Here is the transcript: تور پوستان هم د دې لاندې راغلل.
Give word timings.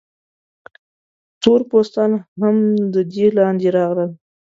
تور 1.41 1.61
پوستان 1.69 2.11
هم 2.41 2.55
د 2.93 2.95
دې 3.11 3.27
لاندې 3.37 3.67
راغلل. 3.77 4.11